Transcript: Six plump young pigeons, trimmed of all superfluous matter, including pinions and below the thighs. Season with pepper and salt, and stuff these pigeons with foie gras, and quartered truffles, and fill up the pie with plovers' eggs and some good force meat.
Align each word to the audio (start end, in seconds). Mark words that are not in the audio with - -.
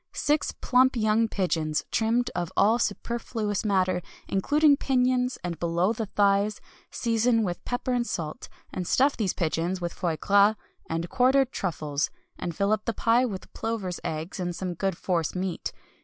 Six 0.13 0.51
plump 0.61 0.95
young 0.95 1.27
pigeons, 1.27 1.83
trimmed 1.91 2.31
of 2.33 2.51
all 2.57 2.79
superfluous 2.79 3.63
matter, 3.63 4.01
including 4.27 4.75
pinions 4.75 5.37
and 5.43 5.59
below 5.59 5.93
the 5.93 6.07
thighs. 6.07 6.59
Season 6.89 7.43
with 7.43 7.63
pepper 7.65 7.93
and 7.93 8.07
salt, 8.07 8.49
and 8.73 8.87
stuff 8.87 9.15
these 9.15 9.35
pigeons 9.35 9.79
with 9.79 9.93
foie 9.93 10.17
gras, 10.17 10.55
and 10.89 11.07
quartered 11.07 11.51
truffles, 11.51 12.09
and 12.35 12.55
fill 12.55 12.71
up 12.71 12.85
the 12.85 12.95
pie 12.95 13.25
with 13.25 13.53
plovers' 13.53 13.99
eggs 14.03 14.39
and 14.39 14.55
some 14.55 14.73
good 14.73 14.97
force 14.97 15.35
meat. 15.35 15.71